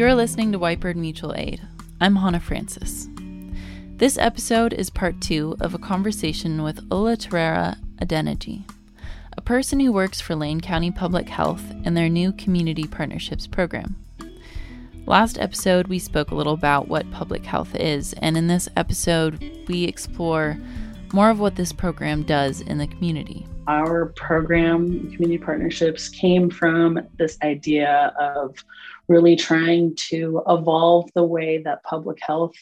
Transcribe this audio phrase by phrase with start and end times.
[0.00, 1.60] You're listening to Whitebird Mutual Aid.
[2.00, 3.06] I'm Hannah Francis.
[3.98, 8.62] This episode is part two of a conversation with Olatorera Adeniji,
[9.36, 13.94] a person who works for Lane County Public Health and their new Community Partnerships program.
[15.04, 19.66] Last episode, we spoke a little about what public health is, and in this episode,
[19.68, 20.56] we explore
[21.12, 23.46] more of what this program does in the community.
[23.68, 28.56] Our program, Community Partnerships, came from this idea of
[29.08, 32.54] really trying to evolve the way that public health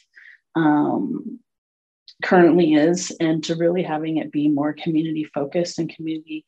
[0.55, 1.39] um,
[2.23, 6.45] currently is and to really having it be more community focused and community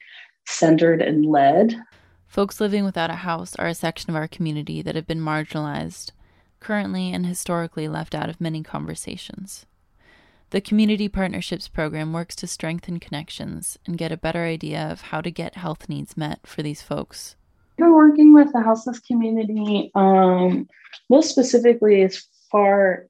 [0.47, 1.81] centered and led.
[2.27, 6.13] Folks living without a house are a section of our community that have been marginalized,
[6.61, 9.67] currently and historically left out of many conversations.
[10.51, 15.21] The Community Partnerships Program works to strengthen connections and get a better idea of how
[15.21, 17.37] to get health needs met for these folks.
[17.79, 20.69] We're working with the houseless community, um,
[21.09, 23.07] most specifically as far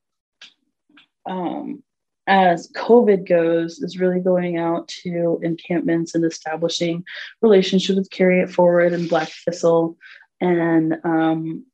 [1.25, 1.83] um,
[2.27, 7.05] as COVID goes, is really going out to encampments and establishing
[7.41, 9.97] relationships with Carry It Forward and Black Thistle,
[10.43, 11.65] and um,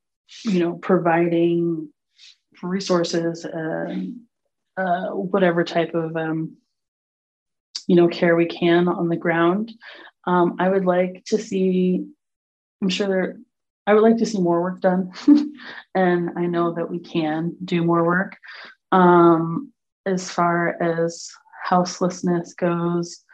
[0.44, 1.88] you know, providing
[2.62, 4.20] resources and
[4.76, 6.56] uh, whatever type of um,
[7.86, 9.72] you know care we can on the ground.
[10.26, 12.06] Um, I would like to see.
[12.82, 13.36] I'm sure there.
[13.86, 15.12] I would like to see more work done,
[15.94, 18.36] and I know that we can do more work.
[18.92, 19.72] Um,
[20.06, 21.30] as far as
[21.64, 23.24] houselessness goes,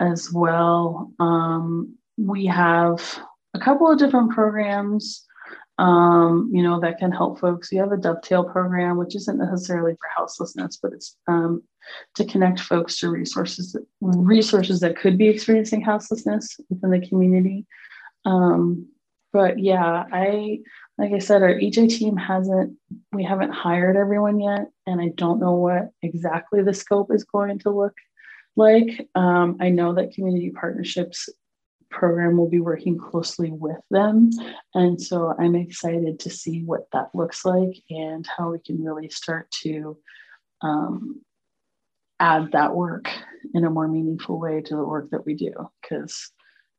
[0.00, 3.20] as well, um, we have
[3.54, 5.24] a couple of different programs
[5.78, 7.70] um, you know, that can help folks.
[7.70, 11.62] We have a dovetail program, which isn't necessarily for houselessness, but it's um,
[12.14, 17.66] to connect folks to resources resources that could be experiencing houselessness within the community.
[18.24, 18.88] Um,
[19.32, 20.60] but yeah, I
[20.96, 22.76] like I said, our EJ team hasn't
[23.12, 27.58] we haven't hired everyone yet, and I don't know what exactly the scope is going
[27.60, 27.94] to look
[28.56, 29.08] like.
[29.14, 31.28] Um, I know that community partnerships
[31.96, 34.30] program will be working closely with them.
[34.74, 39.08] And so I'm excited to see what that looks like and how we can really
[39.08, 39.96] start to
[40.60, 41.22] um,
[42.20, 43.10] add that work
[43.54, 45.52] in a more meaningful way to the work that we do.
[45.80, 46.30] Because,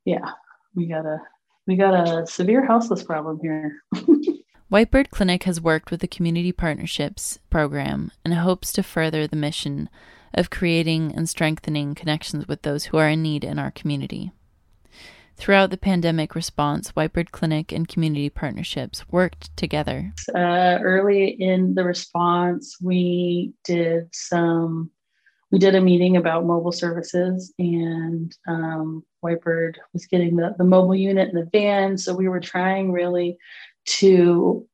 [0.06, 0.32] yeah,
[0.76, 1.20] we got a
[1.66, 3.84] we got a severe houseless problem here.
[4.72, 9.90] Whitebird Clinic has worked with the Community Partnerships program and hopes to further the mission
[10.34, 14.32] of creating and strengthening connections with those who are in need in our community.
[15.38, 20.12] Throughout the pandemic response, Whitebird Clinic and community partnerships worked together.
[20.34, 24.90] Uh, early in the response, we did some,
[25.52, 30.96] we did a meeting about mobile services, and um, Whitebird was getting the, the mobile
[30.96, 32.00] unit in the van.
[32.00, 33.38] So we were trying really
[34.00, 34.68] to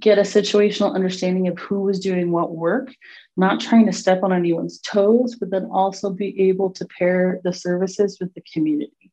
[0.00, 2.92] get a situational understanding of who was doing what work,
[3.36, 7.52] not trying to step on anyone's toes, but then also be able to pair the
[7.52, 9.12] services with the community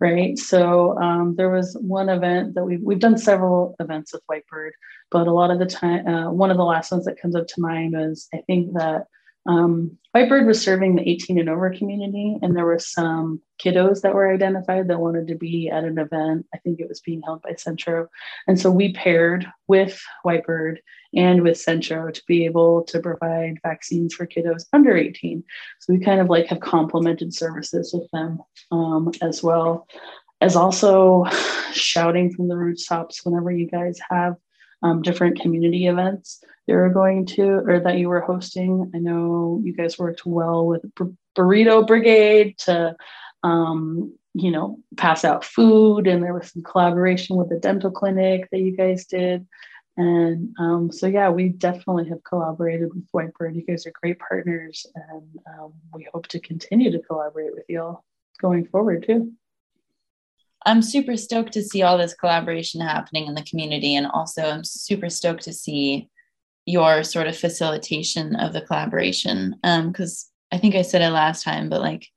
[0.00, 0.38] right?
[0.38, 4.70] So um, there was one event that we've, we've done several events with Whitebird,
[5.10, 7.46] but a lot of the time, uh, one of the last ones that comes up
[7.48, 9.06] to mind was I think that
[9.46, 14.14] um, Whitebird was serving the 18 and over community, and there were some kiddos that
[14.14, 16.46] were identified that wanted to be at an event.
[16.54, 18.08] I think it was being held by Centro.
[18.46, 20.76] And so we paired with Whitebird
[21.16, 25.42] and with Centro to be able to provide vaccines for kiddos under 18.
[25.80, 29.86] So we kind of like have complemented services with them um, as well
[30.40, 31.24] as also
[31.72, 34.36] shouting from the rooftops whenever you guys have
[34.82, 38.90] um, different community events you were going to or that you were hosting.
[38.94, 40.82] I know you guys worked well with
[41.36, 42.96] Burrito Brigade to,
[43.42, 48.48] um, you know, pass out food, and there was some collaboration with the dental clinic
[48.50, 49.46] that you guys did.
[49.96, 53.54] And um, so, yeah, we definitely have collaborated with Whitebird.
[53.54, 57.80] You guys are great partners, and um, we hope to continue to collaborate with you
[57.80, 58.04] all
[58.40, 59.32] going forward, too.
[60.66, 63.94] I'm super stoked to see all this collaboration happening in the community.
[63.96, 66.08] And also, I'm super stoked to see
[66.66, 69.56] your sort of facilitation of the collaboration.
[69.62, 72.08] Because um, I think I said it last time, but like,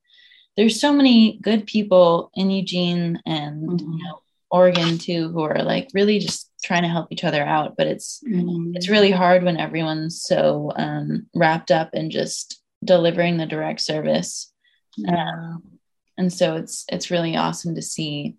[0.55, 3.93] there's so many good people in Eugene and mm-hmm.
[3.93, 7.75] you know, Oregon too who are like really just trying to help each other out.
[7.77, 8.75] But it's mm-hmm.
[8.75, 14.51] it's really hard when everyone's so um, wrapped up in just delivering the direct service.
[14.97, 15.25] Yeah.
[15.29, 15.77] Um,
[16.17, 18.35] and so it's it's really awesome to see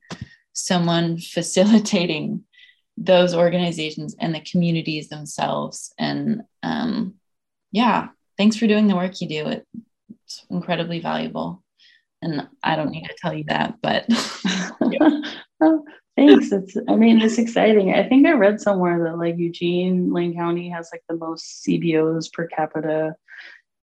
[0.53, 2.45] someone facilitating
[2.97, 7.15] those organizations and the communities themselves and um,
[7.71, 9.63] yeah thanks for doing the work you do
[10.25, 11.63] it's incredibly valuable
[12.23, 14.05] And I don't need to tell you that, but
[15.61, 15.85] oh,
[16.17, 16.51] thanks.
[16.51, 17.95] It's I mean, it's exciting.
[17.95, 22.33] I think I read somewhere that like Eugene, Lane County has like the most CBOs
[22.33, 23.15] per capita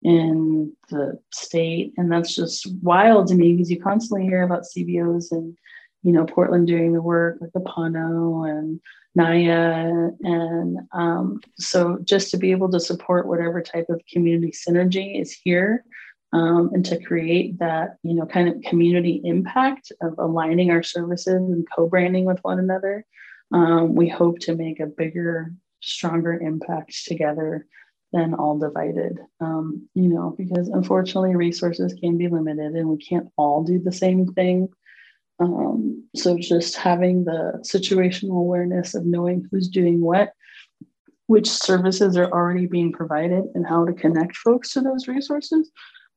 [0.04, 1.94] in the state.
[1.98, 5.58] And that's just wild to me because you constantly hear about CBOs and
[6.06, 8.80] you know, Portland doing the work with the Pono and
[9.16, 10.12] Naya.
[10.22, 15.32] And um, so just to be able to support whatever type of community synergy is
[15.32, 15.84] here
[16.36, 21.36] um, and to create that, you know, kind of community impact of aligning our services
[21.36, 23.06] and co-branding with one another,
[23.54, 27.66] um, we hope to make a bigger, stronger impact together
[28.12, 29.18] than all divided.
[29.40, 33.94] Um, you know, because unfortunately resources can be limited and we can't all do the
[33.94, 34.68] same thing.
[35.40, 40.34] Um, so just having the situational awareness of knowing who's doing what,
[41.28, 45.72] which services are already being provided, and how to connect folks to those resources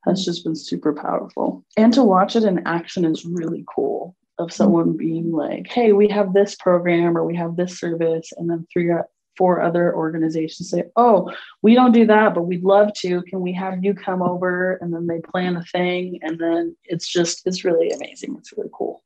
[0.04, 1.64] has just been super powerful.
[1.76, 6.08] And to watch it in action is really cool of someone being like, hey, we
[6.08, 10.70] have this program or we have this service, and then three or four other organizations
[10.70, 11.30] say, oh,
[11.62, 13.22] we don't do that, but we'd love to.
[13.22, 14.74] Can we have you come over?
[14.80, 16.18] And then they plan a thing.
[16.22, 18.34] And then it's just, it's really amazing.
[18.38, 19.02] It's really cool.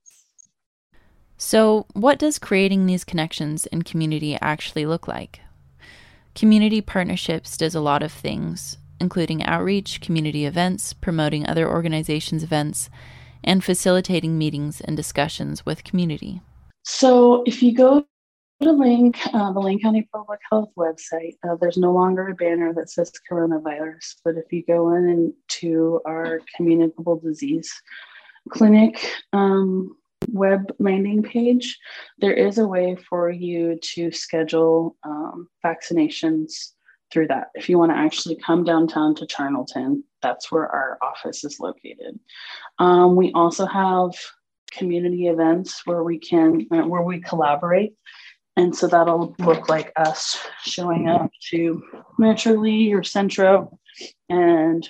[1.37, 5.41] So, what does creating these connections and community actually look like?
[6.35, 12.89] Community partnerships does a lot of things, including outreach, community events, promoting other organizations' events,
[13.45, 16.41] and facilitating meetings and discussions with community.
[16.85, 18.07] So, if you go to
[18.61, 22.73] the link uh, the Lane County Public Health website, uh, there's no longer a banner
[22.75, 27.71] that says coronavirus, but if you go in into our communicable disease
[28.51, 29.97] clinic um,
[30.29, 31.79] web landing page,
[32.19, 36.53] there is a way for you to schedule um, vaccinations
[37.13, 37.49] through that.
[37.55, 42.19] If you want to actually come downtown to Charnelton, that's where our office is located.
[42.79, 44.15] Um, we also have
[44.73, 47.95] community events where we can uh, where we collaborate
[48.57, 51.83] and so that'll look like us showing up to
[52.19, 53.79] Metro Lee or Centro
[54.29, 54.89] and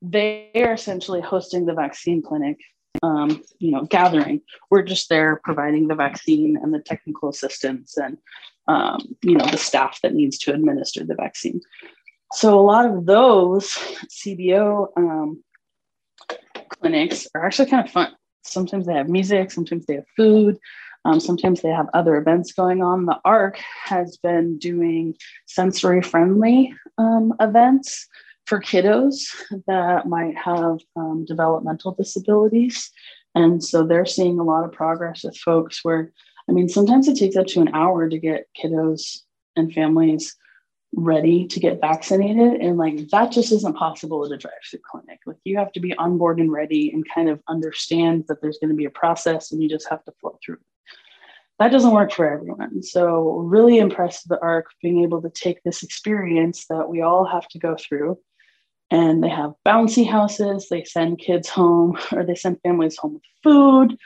[0.00, 2.58] they are essentially hosting the vaccine clinic
[3.02, 8.18] um, you know gathering we're just there providing the vaccine and the technical assistance and
[8.68, 11.60] um, you know the staff that needs to administer the vaccine.
[12.32, 13.66] So a lot of those
[14.10, 15.44] cbo um,
[16.68, 18.12] clinics are actually kind of fun.
[18.44, 20.58] Sometimes they have music sometimes they have food
[21.04, 23.04] um, sometimes they have other events going on.
[23.04, 25.14] The arc has been doing
[25.46, 28.08] sensory friendly um, events
[28.46, 29.34] for kiddos
[29.66, 32.90] that might have um, developmental disabilities.
[33.34, 36.12] And so they're seeing a lot of progress with folks where,
[36.48, 39.20] I mean, sometimes it takes up to an hour to get kiddos
[39.56, 40.36] and families
[40.96, 42.60] ready to get vaccinated.
[42.60, 45.20] And like that just isn't possible at a drive through clinic.
[45.26, 48.58] Like you have to be on board and ready and kind of understand that there's
[48.58, 50.58] going to be a process and you just have to flow through
[51.58, 52.82] that doesn't work for everyone.
[52.82, 57.24] So, really impressed with the ARC being able to take this experience that we all
[57.24, 58.18] have to go through.
[58.90, 63.22] And they have bouncy houses, they send kids home or they send families home with
[63.42, 63.96] food.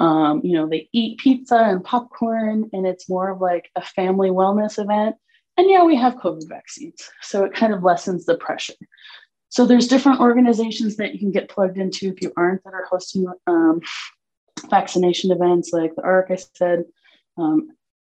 [0.00, 4.30] Um, you know, they eat pizza and popcorn, and it's more of like a family
[4.30, 5.16] wellness event.
[5.56, 7.08] And yeah, we have COVID vaccines.
[7.22, 8.74] So, it kind of lessens the pressure.
[9.50, 12.86] So, there's different organizations that you can get plugged into if you aren't that are
[12.90, 13.80] hosting um,
[14.68, 16.84] vaccination events like the ARC, I said.
[17.36, 17.70] Um,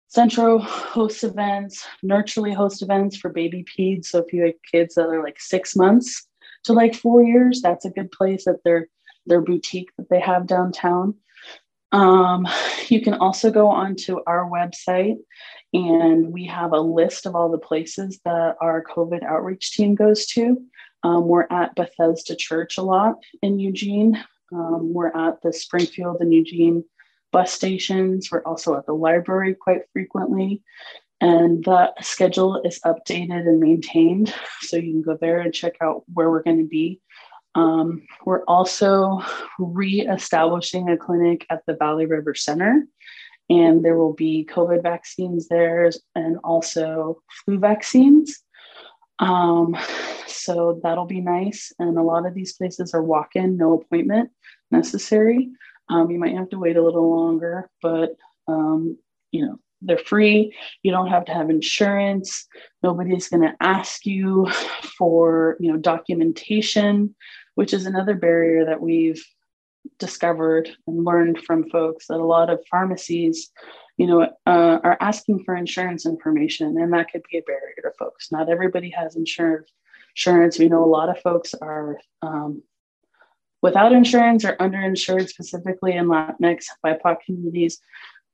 [0.09, 4.05] Centro hosts events, Nurturely host events for baby peds.
[4.05, 6.27] So if you have kids that are like six months
[6.63, 8.88] to like four years, that's a good place at their
[9.27, 11.13] their boutique that they have downtown.
[11.91, 12.48] Um,
[12.88, 15.17] you can also go onto our website
[15.74, 20.25] and we have a list of all the places that our COVID outreach team goes
[20.27, 20.58] to.
[21.03, 24.22] Um, we're at Bethesda Church a lot in Eugene.
[24.51, 26.84] Um, we're at the Springfield and Eugene
[27.31, 28.29] bus stations.
[28.31, 30.63] We're also at the library quite frequently.
[31.22, 34.34] And the schedule is updated and maintained.
[34.62, 37.01] So you can go there and check out where we're going to be.
[37.56, 39.22] Um, we're also
[39.58, 42.86] re-establishing a clinic at the Valley River Center.
[43.50, 48.44] And there will be COVID vaccines there and also flu vaccines.
[49.18, 49.75] Um,
[50.27, 51.74] so that'll be nice.
[51.79, 54.29] And a lot of these places are walk in, no appointment
[54.72, 55.50] necessary.
[55.89, 58.15] Um, you might have to wait a little longer, but
[58.48, 58.98] um,
[59.32, 60.56] you know they're free.
[60.84, 62.48] You don't have to have insurance.
[62.84, 64.48] Nobody's going to ask you
[64.98, 67.15] for you know documentation,
[67.56, 69.24] which is another barrier that we've
[69.98, 73.50] discovered and learned from folks that a lot of pharmacies
[73.98, 77.91] you know uh, are asking for insurance information and that could be a barrier to
[77.98, 79.72] folks not everybody has insurance
[80.15, 82.62] insurance we know a lot of folks are um,
[83.62, 87.79] without insurance or underinsured, specifically in Latinx BIPOC communities.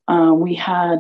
[0.08, 1.00] Uh, we had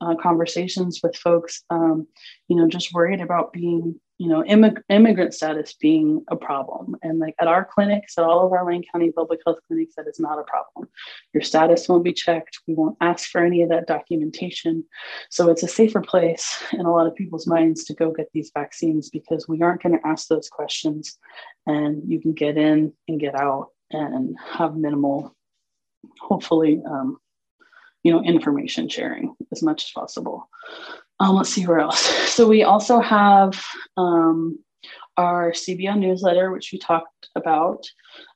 [0.00, 2.06] uh, conversations with folks, um,
[2.48, 6.94] you know, just worried about being you know, immig- immigrant status being a problem.
[7.02, 10.06] And like at our clinics, at all of our Lane County public health clinics, that
[10.06, 10.88] is not a problem.
[11.34, 12.60] Your status won't be checked.
[12.68, 14.84] We won't ask for any of that documentation.
[15.28, 18.52] So it's a safer place in a lot of people's minds to go get these
[18.54, 21.18] vaccines because we aren't going to ask those questions
[21.66, 25.34] and you can get in and get out and have minimal,
[26.20, 27.18] hopefully, um,
[28.02, 30.48] you know, information sharing as much as possible.
[31.20, 32.10] Um, let's see where else.
[32.32, 33.62] So we also have
[33.98, 34.58] um,
[35.18, 37.84] our CBO newsletter, which we talked about,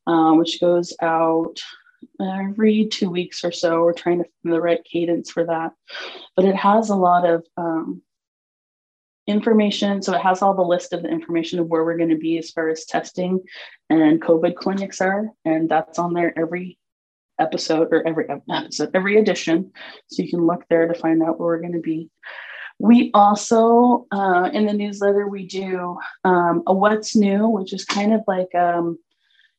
[0.06, 1.58] uh, which goes out
[2.20, 3.82] every two weeks or so.
[3.82, 5.72] We're trying to find the right cadence for that,
[6.36, 8.02] but it has a lot of um,
[9.26, 10.02] information.
[10.02, 12.38] So it has all the list of the information of where we're going to be
[12.38, 13.40] as far as testing
[13.88, 16.78] and COVID clinics are, and that's on there every
[17.38, 19.72] episode or every episode, every edition.
[20.08, 22.10] So you can look there to find out where we're going to be.
[22.78, 28.12] We also, uh, in the newsletter, we do um, a what's new, which is kind
[28.12, 28.98] of like, um,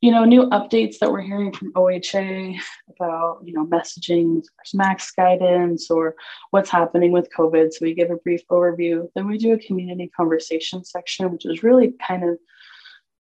[0.01, 2.60] you know, new updates that we're hearing from OHA
[2.96, 4.43] about, you know, messaging,
[4.75, 6.13] max guidance, or
[6.51, 7.74] what's happening with COVID.
[7.74, 9.07] So we give a brief overview.
[9.15, 12.38] Then we do a community conversation section, which is really kind of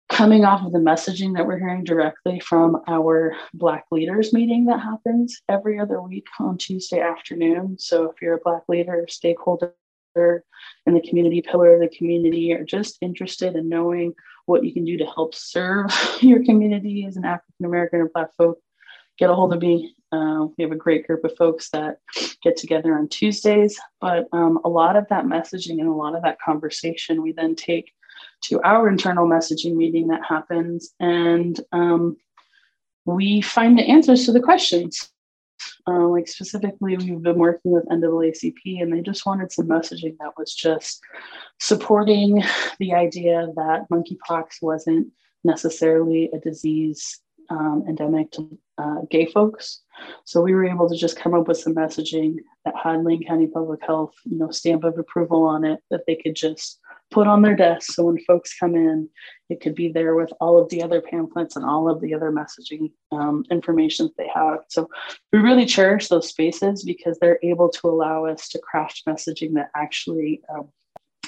[0.08, 4.80] coming off of the messaging that we're hearing directly from our Black leaders meeting that
[4.80, 7.76] happens every other week on Tuesday afternoon.
[7.78, 9.74] So if you're a Black leader, stakeholder
[10.16, 14.14] in the community pillar of the community, or just interested in knowing
[14.46, 15.86] what you can do to help serve
[16.20, 18.58] your community as an African American or Black folk,
[19.18, 19.94] get a hold of me.
[20.10, 21.98] Uh, we have a great group of folks that
[22.42, 26.22] get together on Tuesdays, but um, a lot of that messaging and a lot of
[26.22, 27.92] that conversation we then take
[28.40, 32.16] to our internal messaging meeting that happens and um,
[33.04, 35.10] we find the answers to the questions.
[35.88, 40.32] Uh, like specifically, we've been working with NAACP and they just wanted some messaging that
[40.36, 41.00] was just
[41.58, 42.42] supporting
[42.78, 45.08] the idea that monkeypox wasn't
[45.44, 49.80] necessarily a disease um, endemic to uh, gay folks.
[50.24, 53.46] So we were able to just come up with some messaging that had Lane County
[53.46, 56.78] Public Health, you know, stamp of approval on it that they could just
[57.10, 57.92] put on their desk.
[57.92, 59.08] So when folks come in,
[59.48, 62.30] it could be there with all of the other pamphlets and all of the other
[62.30, 64.60] messaging um, information they have.
[64.68, 64.88] So
[65.32, 69.70] we really cherish those spaces because they're able to allow us to craft messaging that
[69.74, 70.68] actually um,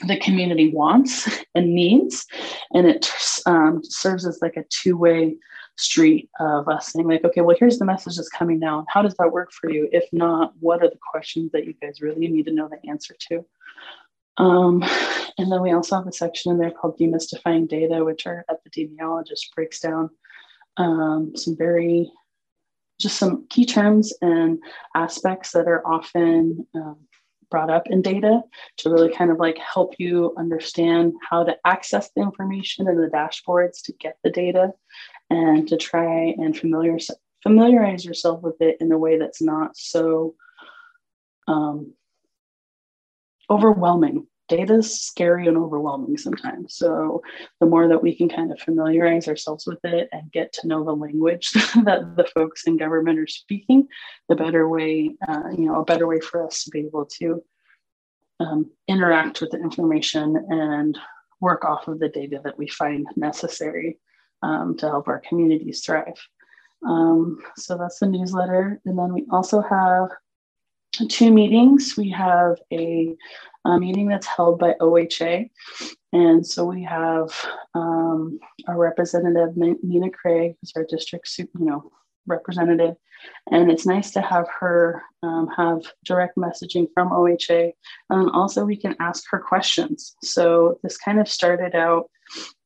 [0.06, 2.26] the community wants and needs.
[2.74, 3.10] And it
[3.46, 5.36] um, serves as like a two way
[5.78, 8.84] street of us saying, like, okay, well, here's the message that's coming now.
[8.88, 9.88] How does that work for you?
[9.92, 13.14] If not, what are the questions that you guys really need to know the answer
[13.30, 13.46] to?
[14.40, 14.82] Um,
[15.36, 19.54] and then we also have a section in there called demystifying data, which our epidemiologist
[19.54, 20.08] breaks down
[20.78, 22.10] um, some very
[22.98, 24.58] just some key terms and
[24.94, 26.96] aspects that are often um,
[27.50, 28.40] brought up in data
[28.78, 33.08] to really kind of like help you understand how to access the information in the
[33.08, 34.70] dashboards to get the data
[35.28, 36.96] and to try and familiar,
[37.42, 40.34] familiarize yourself with it in a way that's not so
[41.48, 41.92] um,
[43.50, 46.74] overwhelming data is scary and overwhelming sometimes.
[46.74, 47.22] So
[47.60, 50.84] the more that we can kind of familiarize ourselves with it and get to know
[50.84, 51.50] the language
[51.84, 53.86] that the folks in government are speaking,
[54.28, 57.42] the better way, uh, you know, a better way for us to be able to
[58.40, 60.98] um, interact with the information and
[61.40, 63.98] work off of the data that we find necessary
[64.42, 66.20] um, to help our communities thrive.
[66.86, 68.80] Um, so that's the newsletter.
[68.84, 70.08] And then we also have
[71.08, 71.94] two meetings.
[71.96, 73.14] We have a,
[73.64, 75.50] a, meeting that's held by OHA.
[76.12, 77.30] And so we have
[77.74, 81.90] um, our representative, Nina Craig, who's our district, you know,
[82.26, 82.96] representative.
[83.50, 87.72] And it's nice to have her um, have direct messaging from OHA.
[88.08, 90.14] And also we can ask her questions.
[90.22, 92.10] So this kind of started out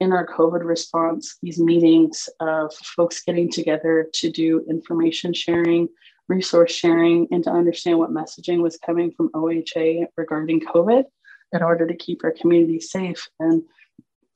[0.01, 5.89] in our COVID response, these meetings of folks getting together to do information sharing,
[6.29, 11.05] resource sharing and to understand what messaging was coming from OHA regarding COVID
[11.53, 13.29] in order to keep our community safe.
[13.39, 13.63] And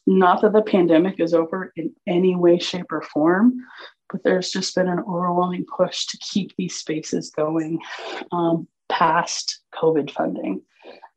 [0.07, 3.61] not that the pandemic is over in any way, shape, or form,
[4.11, 7.81] but there's just been an overwhelming push to keep these spaces going
[8.33, 10.63] um, past COVID funding.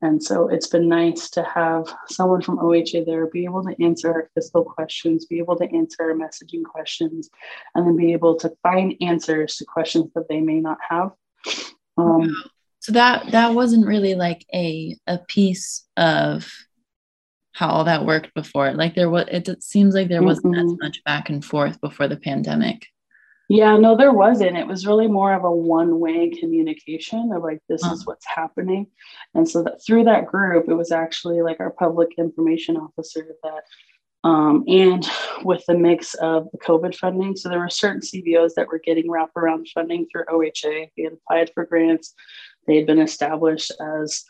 [0.01, 4.11] And so it's been nice to have someone from OHA there be able to answer
[4.11, 7.29] our fiscal questions, be able to answer our messaging questions,
[7.75, 11.11] and then be able to find answers to questions that they may not have.
[11.97, 12.33] Um,
[12.79, 16.51] so that that wasn't really like a a piece of
[17.53, 18.73] how all that worked before.
[18.73, 20.67] Like there was, it seems like there wasn't mm-hmm.
[20.67, 22.87] as much back and forth before the pandemic.
[23.53, 24.55] Yeah, no, there wasn't.
[24.55, 28.87] It was really more of a one way communication of like, this is what's happening.
[29.35, 33.63] And so that through that group, it was actually like our public information officer that,
[34.23, 35.05] um, and
[35.43, 37.35] with the mix of the COVID funding.
[37.35, 40.89] So there were certain CBOs that were getting wraparound funding through OHA.
[40.95, 42.13] They had applied for grants.
[42.67, 44.23] They had been established as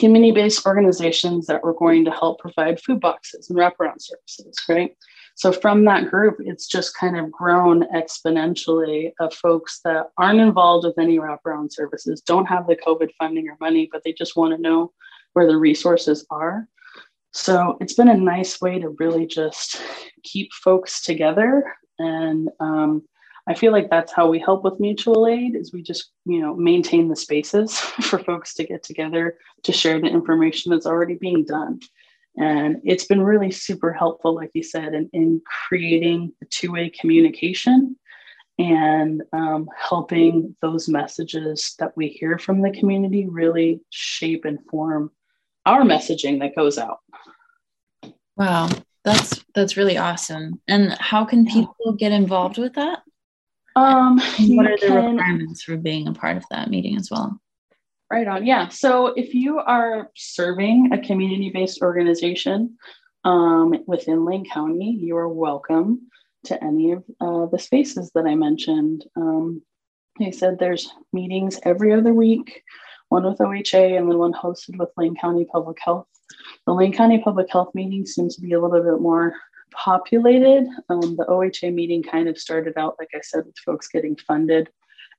[0.00, 4.96] community based organizations that were going to help provide food boxes and wraparound services, right?
[5.36, 10.86] So from that group, it's just kind of grown exponentially of folks that aren't involved
[10.86, 14.54] with any wraparound services, don't have the COVID funding or money, but they just want
[14.56, 14.92] to know
[15.34, 16.66] where the resources are.
[17.32, 19.80] So it's been a nice way to really just
[20.24, 21.64] keep folks together
[21.98, 23.02] and um,
[23.48, 26.54] I feel like that's how we help with mutual aid is we just, you know,
[26.54, 31.44] maintain the spaces for folks to get together to share the information that's already being
[31.44, 31.80] done.
[32.38, 37.96] And it's been really super helpful, like you said, in, in creating the two-way communication
[38.58, 45.10] and um, helping those messages that we hear from the community really shape and form
[45.64, 46.98] our messaging that goes out.
[48.36, 48.68] Wow,
[49.04, 50.60] that's that's really awesome.
[50.68, 53.00] And how can people get involved with that?
[53.74, 57.40] Um, what are the can, requirements for being a part of that meeting as well?
[58.10, 58.46] Right on.
[58.46, 58.68] Yeah.
[58.68, 62.78] So if you are serving a community based organization
[63.24, 66.08] um, within Lane County, you are welcome
[66.44, 69.04] to any of uh, the spaces that I mentioned.
[69.16, 69.62] Um,
[70.30, 72.62] said there's meetings every other week,
[73.08, 76.06] one with OHA and then one hosted with Lane County Public Health.
[76.66, 79.34] The Lane County Public Health meetings seem to be a little bit more
[79.72, 80.66] populated.
[80.88, 84.70] Um, the OHA meeting kind of started out, like I said, with folks getting funded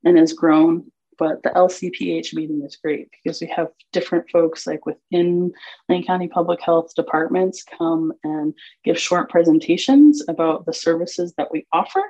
[0.04, 0.92] and has grown.
[1.18, 5.52] But the LCPH meeting is great because we have different folks like within
[5.90, 11.66] Lane County Public Health departments come and give short presentations about the services that we
[11.74, 12.04] offer.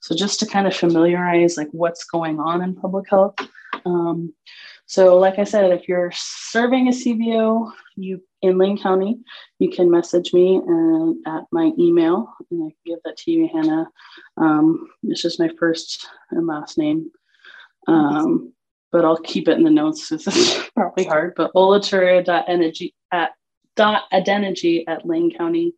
[0.00, 3.34] So just to kind of familiarize like what's going on in public health.
[3.86, 4.32] Um,
[4.86, 9.18] so, like I said, if you're serving a CBO, you in Lane County,
[9.58, 13.48] you can message me and at my email, and I can give that to you,
[13.52, 13.88] Hannah.
[14.36, 17.10] Um, it's just my first and last name,
[17.86, 18.52] um,
[18.90, 20.08] but I'll keep it in the notes.
[20.10, 23.32] This is probably hard, but olaterea.energy at
[23.74, 25.74] dot adenergy at Lane County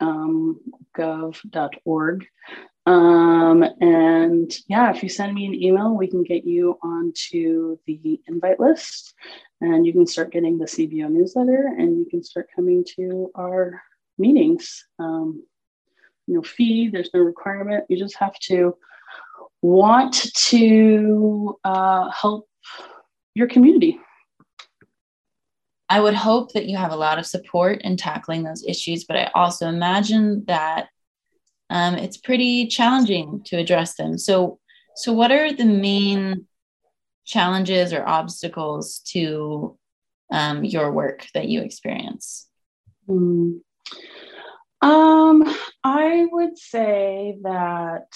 [0.00, 0.60] um,
[0.96, 2.26] gov.org.
[2.86, 8.20] Um, and yeah, if you send me an email, we can get you onto the
[8.26, 9.14] invite list
[9.60, 13.82] and you can start getting the CBO newsletter and you can start coming to our
[14.18, 14.86] meetings.
[14.98, 15.44] Um,
[16.26, 17.84] no fee, there's no requirement.
[17.88, 18.76] You just have to
[19.62, 22.48] want to uh, help
[23.34, 23.98] your community.
[25.88, 29.16] I would hope that you have a lot of support in tackling those issues, but
[29.16, 30.88] I also imagine that
[31.68, 34.16] um, it's pretty challenging to address them.
[34.16, 34.60] So,
[34.94, 36.46] so what are the main
[37.24, 39.76] challenges or obstacles to
[40.32, 42.48] um, your work that you experience?
[43.08, 43.60] Mm.
[44.82, 48.06] Um, I would say that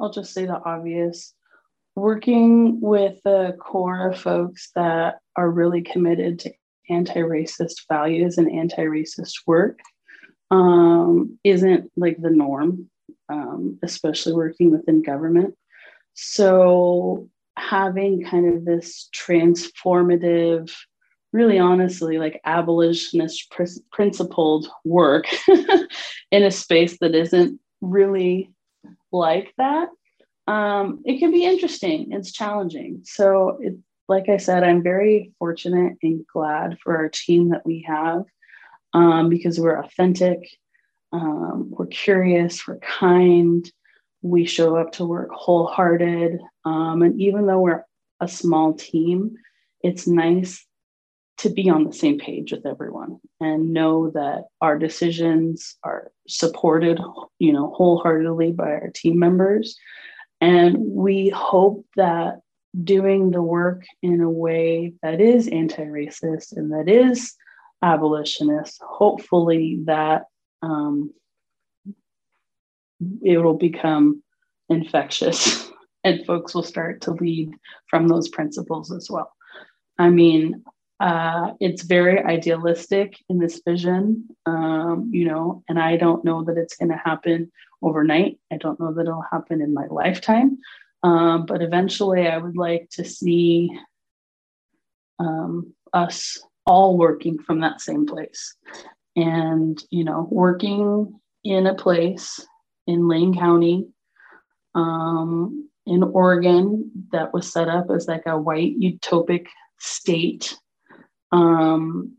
[0.00, 1.34] I'll just say the obvious.
[1.96, 6.52] Working with a core of folks that are really committed to
[6.88, 9.78] anti racist values and anti racist work
[10.50, 12.88] um, isn't like the norm,
[13.28, 15.54] um, especially working within government.
[16.14, 20.72] So, having kind of this transformative,
[21.32, 25.26] really honestly, like abolitionist pr- principled work
[26.30, 28.50] in a space that isn't really
[29.12, 29.88] like that,
[30.46, 32.12] um, it can be interesting.
[32.12, 33.02] It's challenging.
[33.04, 33.74] So, it,
[34.08, 38.24] like I said, I'm very fortunate and glad for our team that we have
[38.92, 40.40] um, because we're authentic,
[41.12, 43.70] um, we're curious, we're kind,
[44.22, 46.40] we show up to work wholehearted.
[46.64, 47.84] Um, and even though we're
[48.20, 49.36] a small team,
[49.82, 50.66] it's nice
[51.40, 57.00] to be on the same page with everyone and know that our decisions are supported,
[57.38, 59.76] you know, wholeheartedly by our team members.
[60.42, 62.40] And we hope that
[62.84, 67.34] doing the work in a way that is anti-racist and that is
[67.82, 70.26] abolitionist hopefully that
[70.62, 71.12] um,
[73.22, 74.22] it will become
[74.68, 75.70] infectious
[76.04, 77.50] and folks will start to lead
[77.88, 79.32] from those principles as well.
[79.98, 80.62] I mean,
[81.00, 86.58] uh, it's very idealistic in this vision, um, you know, and I don't know that
[86.58, 88.38] it's going to happen overnight.
[88.52, 90.58] I don't know that it'll happen in my lifetime.
[91.02, 93.70] Um, but eventually, I would like to see
[95.18, 98.54] um, us all working from that same place.
[99.16, 102.46] And, you know, working in a place
[102.86, 103.88] in Lane County,
[104.74, 109.46] um, in Oregon, that was set up as like a white utopic
[109.78, 110.56] state.
[111.32, 112.16] Um,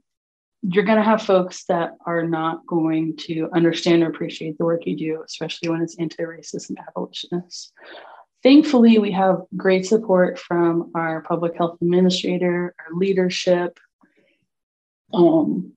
[0.63, 4.85] you're going to have folks that are not going to understand or appreciate the work
[4.85, 7.73] you do, especially when it's anti racist and abolitionist.
[8.43, 13.79] Thankfully, we have great support from our public health administrator, our leadership.
[15.13, 15.73] Um,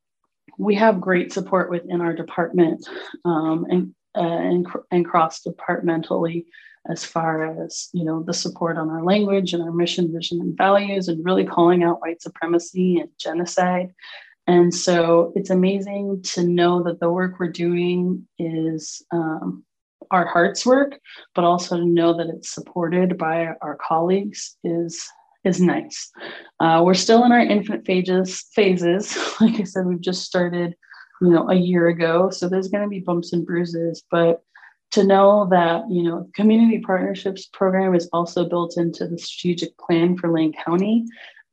[0.58, 2.86] we have great support within our department
[3.24, 6.46] um, and, uh, and, and cross departmentally
[6.90, 10.56] as far as you know the support on our language and our mission vision and
[10.56, 13.92] values and really calling out white supremacy and genocide
[14.46, 19.64] and so it's amazing to know that the work we're doing is um,
[20.10, 20.98] our heart's work,
[21.34, 25.06] but also to know that it's supported by our colleagues is
[25.44, 26.10] is nice.
[26.58, 28.46] Uh, we're still in our infant phases.
[28.54, 30.74] Phases, like I said, we've just started,
[31.20, 32.30] you know, a year ago.
[32.30, 34.42] So there's going to be bumps and bruises, but
[34.92, 40.16] to know that you know community partnerships program is also built into the strategic plan
[40.16, 41.04] for lane county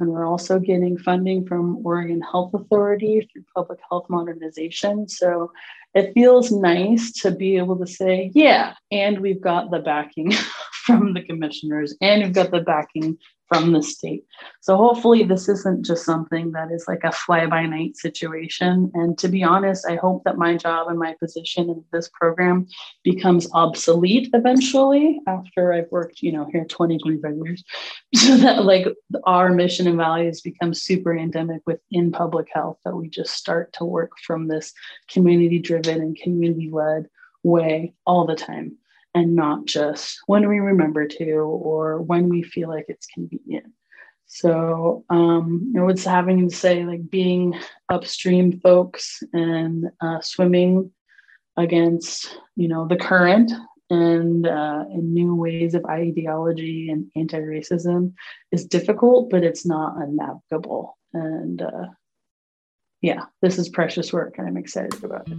[0.01, 5.07] and we're also getting funding from Oregon Health Authority through public health modernization.
[5.07, 5.51] So
[5.93, 10.31] it feels nice to be able to say, yeah, and we've got the backing
[10.85, 13.17] from the commissioners and we've got the backing
[13.51, 14.23] from the state.
[14.61, 18.89] So hopefully, this isn't just something that is like a fly by night situation.
[18.93, 22.65] And to be honest, I hope that my job and my position in this program
[23.03, 27.63] becomes obsolete eventually after I've worked, you know, here 20, 25 years,
[28.15, 28.87] so that like
[29.25, 33.83] our mission and values become super endemic within public health, that we just start to
[33.83, 34.71] work from this
[35.09, 37.09] community driven and community led
[37.43, 38.77] way all the time
[39.13, 43.67] and not just when we remember to or when we feel like it's convenient.
[44.27, 50.91] So, um, you know, it's having to say like being upstream folks and uh, swimming
[51.57, 53.51] against, you know, the current
[53.89, 58.13] and uh, in new ways of ideology and anti-racism
[58.53, 60.97] is difficult, but it's not unnavigable.
[61.13, 61.87] And uh,
[63.01, 65.37] yeah, this is precious work, and I'm excited about it.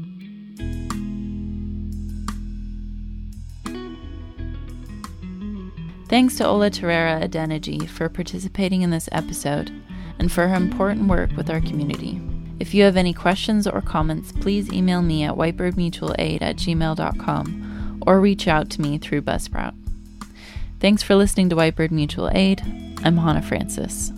[6.13, 9.73] Thanks to Olatorera Adeniji for participating in this episode
[10.19, 12.21] and for her important work with our community.
[12.61, 18.21] If you have any questions or comments, please email me at whitebirdmutualaid at gmail.com or
[18.21, 19.73] reach out to me through Buzzsprout.
[20.81, 22.61] Thanks for listening to Whitebird Mutual Aid.
[23.03, 24.13] I'm Hannah Francis.